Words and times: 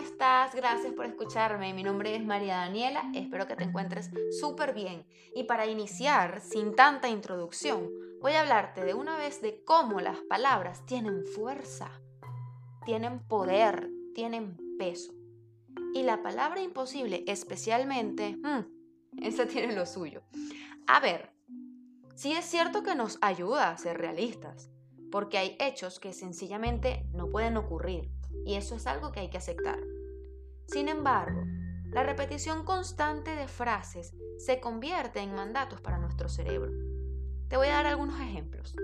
estás? 0.00 0.54
Gracias 0.54 0.92
por 0.92 1.06
escucharme. 1.06 1.72
Mi 1.72 1.82
nombre 1.82 2.14
es 2.14 2.24
María 2.24 2.56
Daniela. 2.56 3.10
Espero 3.14 3.46
que 3.46 3.56
te 3.56 3.64
encuentres 3.64 4.10
súper 4.38 4.74
bien. 4.74 5.06
Y 5.34 5.44
para 5.44 5.66
iniciar, 5.66 6.40
sin 6.40 6.74
tanta 6.74 7.08
introducción, 7.08 7.90
voy 8.20 8.32
a 8.32 8.40
hablarte 8.40 8.84
de 8.84 8.94
una 8.94 9.16
vez 9.16 9.40
de 9.40 9.62
cómo 9.64 10.00
las 10.00 10.18
palabras 10.28 10.84
tienen 10.86 11.24
fuerza, 11.24 11.90
tienen 12.84 13.20
poder, 13.26 13.90
tienen 14.14 14.56
peso. 14.78 15.12
Y 15.94 16.02
la 16.02 16.22
palabra 16.22 16.60
imposible 16.60 17.24
especialmente, 17.26 18.36
hmm, 18.36 19.22
esa 19.22 19.46
tiene 19.46 19.74
lo 19.74 19.86
suyo. 19.86 20.22
A 20.86 21.00
ver, 21.00 21.32
sí 22.14 22.32
es 22.32 22.44
cierto 22.44 22.82
que 22.82 22.94
nos 22.94 23.18
ayuda 23.22 23.70
a 23.70 23.78
ser 23.78 23.98
realistas, 23.98 24.70
porque 25.10 25.38
hay 25.38 25.56
hechos 25.58 26.00
que 26.00 26.12
sencillamente 26.12 27.06
no 27.12 27.28
pueden 27.30 27.56
ocurrir 27.56 28.19
y 28.44 28.54
eso 28.54 28.76
es 28.76 28.86
algo 28.86 29.12
que 29.12 29.20
hay 29.20 29.30
que 29.30 29.38
aceptar. 29.38 29.78
Sin 30.66 30.88
embargo, 30.88 31.42
la 31.90 32.04
repetición 32.04 32.64
constante 32.64 33.34
de 33.34 33.48
frases 33.48 34.14
se 34.38 34.60
convierte 34.60 35.20
en 35.20 35.34
mandatos 35.34 35.80
para 35.80 35.98
nuestro 35.98 36.28
cerebro. 36.28 36.70
Te 37.48 37.56
voy 37.56 37.66
a 37.66 37.72
dar 37.72 37.86
algunos 37.86 38.20
ejemplos. 38.20 38.76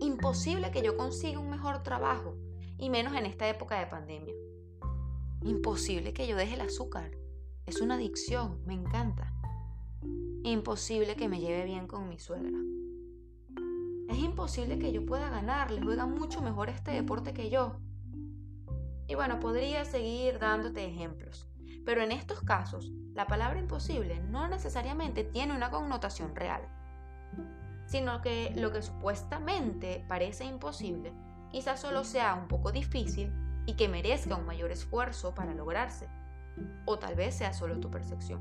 Imposible 0.00 0.70
que 0.70 0.82
yo 0.82 0.96
consiga 0.96 1.38
un 1.38 1.50
mejor 1.50 1.82
trabajo, 1.82 2.34
y 2.78 2.88
menos 2.88 3.14
en 3.14 3.26
esta 3.26 3.46
época 3.48 3.78
de 3.78 3.86
pandemia. 3.86 4.34
Imposible 5.42 6.14
que 6.14 6.26
yo 6.26 6.36
deje 6.36 6.54
el 6.54 6.62
azúcar. 6.62 7.10
Es 7.66 7.82
una 7.82 7.96
adicción, 7.96 8.62
me 8.64 8.72
encanta. 8.72 9.34
Imposible 10.42 11.14
que 11.16 11.28
me 11.28 11.40
lleve 11.40 11.66
bien 11.66 11.86
con 11.86 12.08
mi 12.08 12.18
suegra. 12.18 12.58
Es 14.08 14.18
imposible 14.18 14.78
que 14.78 14.92
yo 14.92 15.04
pueda 15.04 15.28
ganarle, 15.28 15.82
juega 15.82 16.06
mucho 16.06 16.40
mejor 16.40 16.70
este 16.70 16.90
deporte 16.90 17.34
que 17.34 17.50
yo. 17.50 17.78
Y 19.10 19.16
bueno, 19.16 19.40
podría 19.40 19.84
seguir 19.84 20.38
dándote 20.38 20.84
ejemplos, 20.84 21.48
pero 21.84 22.00
en 22.00 22.12
estos 22.12 22.42
casos, 22.42 22.92
la 23.12 23.26
palabra 23.26 23.58
imposible 23.58 24.20
no 24.20 24.46
necesariamente 24.46 25.24
tiene 25.24 25.52
una 25.52 25.68
connotación 25.68 26.36
real, 26.36 26.62
sino 27.86 28.22
que 28.22 28.52
lo 28.54 28.70
que 28.70 28.82
supuestamente 28.82 30.04
parece 30.06 30.44
imposible 30.44 31.12
quizás 31.50 31.80
solo 31.80 32.04
sea 32.04 32.34
un 32.34 32.46
poco 32.46 32.70
difícil 32.70 33.32
y 33.66 33.74
que 33.74 33.88
merezca 33.88 34.36
un 34.36 34.46
mayor 34.46 34.70
esfuerzo 34.70 35.34
para 35.34 35.54
lograrse, 35.54 36.06
o 36.84 36.96
tal 37.00 37.16
vez 37.16 37.34
sea 37.34 37.52
solo 37.52 37.80
tu 37.80 37.90
percepción. 37.90 38.40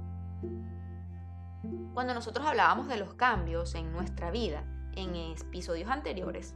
Cuando 1.95 2.13
nosotros 2.13 2.45
hablábamos 2.45 2.87
de 2.87 2.97
los 2.97 3.15
cambios 3.15 3.73
en 3.73 3.91
nuestra 3.91 4.29
vida 4.29 4.63
en 4.95 5.15
episodios 5.15 5.89
anteriores, 5.89 6.53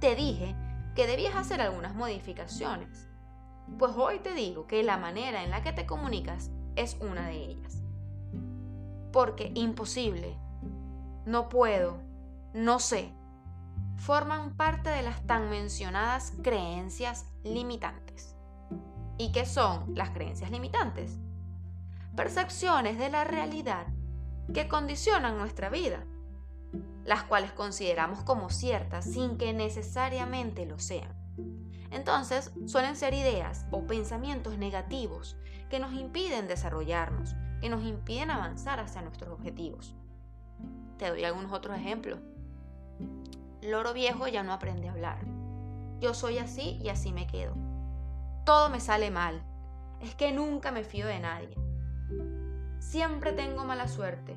te 0.00 0.16
dije 0.16 0.56
que 0.94 1.06
debías 1.06 1.36
hacer 1.36 1.60
algunas 1.60 1.94
modificaciones 1.94 3.11
pues 3.78 3.92
hoy 3.96 4.18
te 4.20 4.34
digo 4.34 4.66
que 4.66 4.82
la 4.82 4.96
manera 4.96 5.42
en 5.42 5.50
la 5.50 5.62
que 5.62 5.72
te 5.72 5.86
comunicas 5.86 6.50
es 6.76 6.96
una 7.00 7.28
de 7.28 7.44
ellas. 7.44 7.82
Porque 9.12 9.52
imposible, 9.54 10.38
no 11.26 11.48
puedo, 11.48 12.00
no 12.54 12.78
sé, 12.78 13.12
forman 13.96 14.56
parte 14.56 14.90
de 14.90 15.02
las 15.02 15.26
tan 15.26 15.50
mencionadas 15.50 16.32
creencias 16.42 17.26
limitantes. 17.44 18.36
¿Y 19.18 19.32
qué 19.32 19.46
son 19.46 19.94
las 19.94 20.10
creencias 20.10 20.50
limitantes? 20.50 21.18
Percepciones 22.16 22.98
de 22.98 23.10
la 23.10 23.24
realidad 23.24 23.86
que 24.52 24.68
condicionan 24.68 25.38
nuestra 25.38 25.70
vida, 25.70 26.04
las 27.04 27.22
cuales 27.24 27.52
consideramos 27.52 28.22
como 28.22 28.50
ciertas 28.50 29.04
sin 29.04 29.38
que 29.38 29.52
necesariamente 29.52 30.66
lo 30.66 30.78
sean. 30.78 31.21
Entonces, 31.92 32.52
suelen 32.66 32.96
ser 32.96 33.12
ideas 33.12 33.66
o 33.70 33.86
pensamientos 33.86 34.56
negativos 34.56 35.36
que 35.68 35.78
nos 35.78 35.92
impiden 35.92 36.48
desarrollarnos, 36.48 37.34
que 37.60 37.68
nos 37.68 37.84
impiden 37.84 38.30
avanzar 38.30 38.80
hacia 38.80 39.02
nuestros 39.02 39.30
objetivos. 39.30 39.94
Te 40.96 41.10
doy 41.10 41.24
algunos 41.24 41.52
otros 41.52 41.76
ejemplos. 41.76 42.18
Loro 43.60 43.92
viejo 43.92 44.26
ya 44.26 44.42
no 44.42 44.52
aprende 44.52 44.88
a 44.88 44.92
hablar. 44.92 45.18
Yo 46.00 46.14
soy 46.14 46.38
así 46.38 46.80
y 46.82 46.88
así 46.88 47.12
me 47.12 47.26
quedo. 47.26 47.54
Todo 48.44 48.70
me 48.70 48.80
sale 48.80 49.10
mal. 49.10 49.42
Es 50.00 50.14
que 50.14 50.32
nunca 50.32 50.72
me 50.72 50.84
fío 50.84 51.06
de 51.06 51.20
nadie. 51.20 51.56
Siempre 52.78 53.32
tengo 53.32 53.64
mala 53.64 53.86
suerte. 53.86 54.36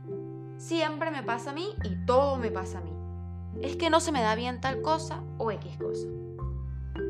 Siempre 0.57 1.09
me 1.09 1.23
pasa 1.23 1.51
a 1.51 1.53
mí 1.53 1.75
y 1.83 2.05
todo 2.05 2.35
me 2.35 2.51
pasa 2.51 2.79
a 2.79 2.81
mí. 2.81 2.91
Es 3.61 3.77
que 3.77 3.89
no 3.89 3.99
se 3.99 4.11
me 4.11 4.21
da 4.21 4.35
bien 4.35 4.61
tal 4.61 4.81
cosa 4.81 5.23
o 5.37 5.51
X 5.51 5.77
cosa. 5.77 6.07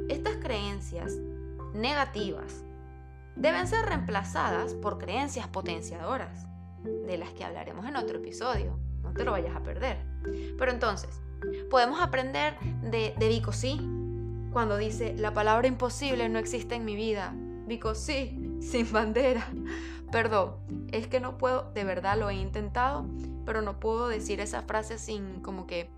Estas 0.10 0.36
creencias 0.38 1.14
negativas 1.74 2.64
deben 3.36 3.68
ser 3.68 3.86
reemplazadas 3.86 4.74
por 4.76 4.98
creencias 4.98 5.48
potenciadoras, 5.48 6.48
de 6.84 7.18
las 7.18 7.32
que 7.32 7.44
hablaremos 7.44 7.86
en 7.86 7.96
otro 7.96 8.20
episodio. 8.20 8.78
No 9.02 9.14
te 9.14 9.24
lo 9.24 9.32
vayas 9.32 9.56
a 9.56 9.64
perder. 9.64 9.98
Pero 10.58 10.72
entonces, 10.72 11.10
podemos 11.70 12.00
aprender 12.02 12.58
de, 12.82 13.16
de 13.18 13.28
Vico 13.28 13.52
sí, 13.52 13.80
cuando 14.54 14.78
dice, 14.78 15.16
la 15.18 15.34
palabra 15.34 15.68
imposible 15.68 16.30
no 16.30 16.40
existe 16.40 16.76
en 16.76 16.86
mi 16.86 16.96
vida. 16.96 17.34
Vico 17.68 17.96
sí, 17.96 18.58
sin 18.62 18.92
bandera. 18.92 19.48
Perdón, 20.12 20.56
es 20.92 21.08
que 21.08 21.20
no 21.20 21.38
puedo, 21.38 21.72
de 21.74 21.84
verdad 21.84 22.18
lo 22.18 22.30
he 22.30 22.36
intentado, 22.36 23.06
pero 23.46 23.62
no 23.62 23.80
puedo 23.80 24.08
decir 24.08 24.40
esa 24.40 24.62
frase 24.62 24.98
sin 24.98 25.42
como 25.42 25.68
que 25.68 25.90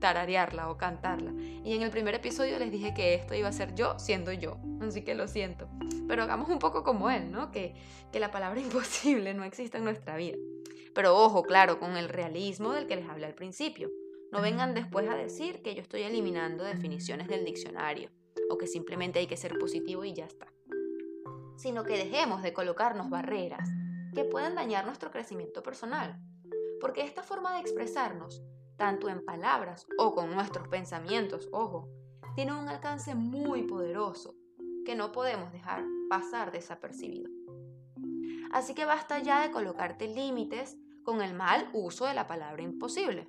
tararearla 0.00 0.70
o 0.70 0.76
cantarla. 0.76 1.32
Y 1.64 1.74
en 1.74 1.82
el 1.82 1.90
primer 1.90 2.14
episodio 2.14 2.58
les 2.58 2.70
dije 2.70 2.94
que 2.94 3.14
esto 3.14 3.34
iba 3.34 3.48
a 3.48 3.52
ser 3.52 3.74
yo 3.74 3.98
siendo 3.98 4.32
yo, 4.32 4.58
así 4.80 5.02
que 5.02 5.14
lo 5.14 5.28
siento. 5.28 5.68
Pero 6.08 6.22
hagamos 6.22 6.48
un 6.48 6.58
poco 6.58 6.84
como 6.84 7.10
él, 7.10 7.30
¿no? 7.30 7.50
Que, 7.50 7.74
que 8.12 8.20
la 8.20 8.30
palabra 8.30 8.60
imposible 8.60 9.34
no 9.34 9.44
existe 9.44 9.78
en 9.78 9.84
nuestra 9.84 10.16
vida. 10.16 10.36
Pero 10.94 11.16
ojo, 11.16 11.42
claro, 11.42 11.78
con 11.78 11.96
el 11.96 12.08
realismo 12.08 12.72
del 12.72 12.86
que 12.86 12.96
les 12.96 13.08
hablé 13.08 13.26
al 13.26 13.34
principio. 13.34 13.90
No 14.32 14.40
vengan 14.40 14.74
después 14.74 15.08
a 15.08 15.14
decir 15.14 15.62
que 15.62 15.74
yo 15.74 15.82
estoy 15.82 16.02
eliminando 16.02 16.64
definiciones 16.64 17.28
del 17.28 17.44
diccionario 17.44 18.10
o 18.50 18.58
que 18.58 18.66
simplemente 18.66 19.18
hay 19.18 19.26
que 19.26 19.36
ser 19.36 19.58
positivo 19.58 20.04
y 20.04 20.14
ya 20.14 20.24
está. 20.24 20.46
Sino 21.56 21.84
que 21.84 21.96
dejemos 21.96 22.42
de 22.42 22.52
colocarnos 22.52 23.08
barreras 23.08 23.68
que 24.14 24.24
puedan 24.24 24.54
dañar 24.54 24.86
nuestro 24.86 25.10
crecimiento 25.10 25.62
personal. 25.62 26.18
Porque 26.80 27.02
esta 27.02 27.22
forma 27.22 27.54
de 27.54 27.60
expresarnos 27.60 28.42
tanto 28.76 29.08
en 29.08 29.24
palabras 29.24 29.86
o 29.98 30.14
con 30.14 30.30
nuestros 30.34 30.68
pensamientos, 30.68 31.48
ojo, 31.52 31.88
tiene 32.34 32.52
un 32.52 32.68
alcance 32.68 33.14
muy 33.14 33.62
poderoso 33.62 34.34
que 34.84 34.94
no 34.94 35.12
podemos 35.12 35.52
dejar 35.52 35.84
pasar 36.08 36.52
desapercibido. 36.52 37.30
Así 38.52 38.74
que 38.74 38.84
basta 38.84 39.18
ya 39.18 39.42
de 39.42 39.50
colocarte 39.50 40.06
límites 40.06 40.76
con 41.04 41.22
el 41.22 41.34
mal 41.34 41.68
uso 41.72 42.06
de 42.06 42.14
la 42.14 42.26
palabra 42.26 42.62
imposible. 42.62 43.28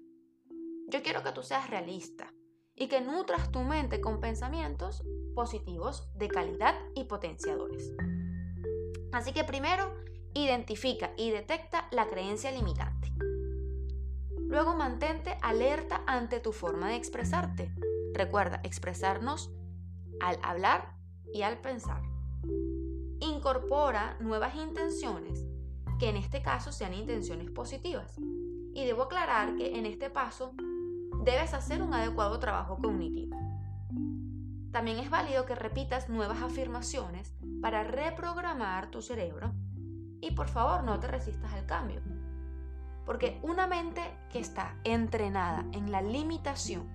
Yo 0.88 1.02
quiero 1.04 1.24
que 1.24 1.32
tú 1.32 1.44
seas 1.44 1.70
realista 1.70 2.34
y 2.76 2.88
que 2.88 3.02
nutras 3.02 3.52
tu 3.52 3.60
mente 3.60 4.00
con 4.00 4.20
pensamientos 4.20 5.04
positivos 5.36 6.08
de 6.16 6.28
calidad 6.28 6.76
y 6.96 7.06
potenciadores. 7.06 7.94
Así 9.12 9.34
que 9.34 9.44
primero, 9.44 9.94
identifica 10.34 11.12
y 11.18 11.32
detecta 11.32 11.88
la 11.92 12.08
creencia 12.08 12.52
limitante. 12.52 12.97
Luego 14.58 14.74
mantente 14.74 15.38
alerta 15.44 16.02
ante 16.08 16.40
tu 16.40 16.52
forma 16.52 16.88
de 16.88 16.96
expresarte. 16.96 17.72
Recuerda 18.16 18.60
expresarnos 18.64 19.52
al 20.20 20.40
hablar 20.42 20.96
y 21.32 21.44
al 21.44 21.60
pensar. 21.60 22.02
Incorpora 23.20 24.18
nuevas 24.20 24.56
intenciones, 24.56 25.46
que 26.00 26.10
en 26.10 26.18
este 26.18 26.42
caso 26.42 26.72
sean 26.72 26.96
intenciones 26.96 27.52
positivas. 27.52 28.16
Y 28.74 28.84
debo 28.84 29.04
aclarar 29.04 29.56
que 29.58 29.78
en 29.78 29.86
este 29.86 30.10
paso 30.10 30.56
debes 31.24 31.54
hacer 31.54 31.84
un 31.84 31.94
adecuado 31.94 32.40
trabajo 32.40 32.80
cognitivo. 32.82 33.38
También 34.72 34.98
es 34.98 35.12
válido 35.12 35.46
que 35.46 35.54
repitas 35.54 36.10
nuevas 36.10 36.42
afirmaciones 36.42 37.32
para 37.62 37.84
reprogramar 37.84 38.90
tu 38.90 39.04
cerebro 39.04 39.52
y 40.20 40.32
por 40.32 40.48
favor 40.48 40.84
no 40.84 41.00
te 41.00 41.06
resistas 41.06 41.54
al 41.54 41.68
cambio. 41.68 42.02
Porque 43.08 43.40
una 43.42 43.66
mente 43.68 44.02
que 44.30 44.38
está 44.38 44.76
entrenada 44.84 45.66
en 45.72 45.92
la 45.92 46.02
limitación, 46.02 46.88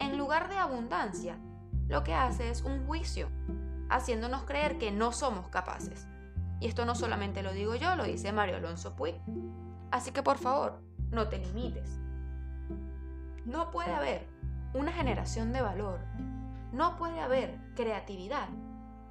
en 0.00 0.16
lugar 0.16 0.48
de 0.48 0.56
abundancia, 0.56 1.38
lo 1.86 2.02
que 2.02 2.14
hace 2.14 2.50
es 2.50 2.62
un 2.62 2.86
juicio, 2.86 3.28
haciéndonos 3.90 4.44
creer 4.44 4.78
que 4.78 4.90
no 4.90 5.12
somos 5.12 5.48
capaces. 5.48 6.08
Y 6.60 6.66
esto 6.66 6.86
no 6.86 6.94
solamente 6.94 7.42
lo 7.42 7.52
digo 7.52 7.74
yo, 7.74 7.94
lo 7.94 8.04
dice 8.04 8.32
Mario 8.32 8.56
Alonso 8.56 8.96
Puig. 8.96 9.16
Así 9.90 10.12
que 10.12 10.22
por 10.22 10.38
favor, 10.38 10.82
no 11.10 11.28
te 11.28 11.38
limites. 11.38 12.00
No 13.44 13.70
puede 13.70 13.92
haber 13.92 14.26
una 14.72 14.92
generación 14.92 15.52
de 15.52 15.60
valor, 15.60 16.00
no 16.72 16.96
puede 16.96 17.20
haber 17.20 17.58
creatividad 17.76 18.48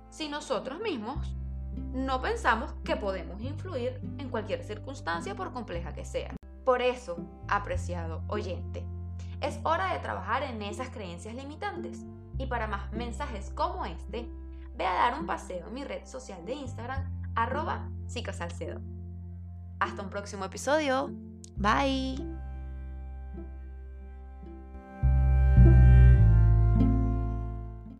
si 0.09 0.29
nosotros 0.29 0.79
mismos 0.79 1.36
no 1.93 2.21
pensamos 2.21 2.73
que 2.83 2.95
podemos 2.95 3.41
influir 3.41 4.01
en 4.17 4.29
cualquier 4.29 4.63
circunstancia 4.63 5.35
por 5.35 5.53
compleja 5.53 5.93
que 5.93 6.05
sea. 6.05 6.35
Por 6.65 6.81
eso, 6.81 7.17
apreciado 7.47 8.23
oyente, 8.27 8.85
es 9.41 9.59
hora 9.63 9.93
de 9.93 9.99
trabajar 9.99 10.43
en 10.43 10.61
esas 10.61 10.89
creencias 10.89 11.35
limitantes. 11.35 12.05
Y 12.37 12.47
para 12.47 12.67
más 12.67 12.91
mensajes 12.91 13.51
como 13.55 13.85
este, 13.85 14.29
ve 14.75 14.85
a 14.85 14.93
dar 14.93 15.19
un 15.19 15.25
paseo 15.25 15.67
en 15.67 15.73
mi 15.73 15.83
red 15.83 16.05
social 16.05 16.45
de 16.45 16.53
Instagram, 16.53 17.03
arroba 17.35 17.89
Salcedo. 18.07 18.81
Hasta 19.79 20.01
un 20.01 20.09
próximo 20.09 20.45
episodio. 20.45 21.09
Bye. 21.55 22.26